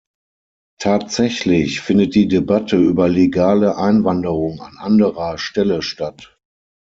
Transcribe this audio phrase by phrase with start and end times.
[0.79, 6.39] Tatsächlich findet die Debatte über legale Einwanderung an anderer Stelle statt.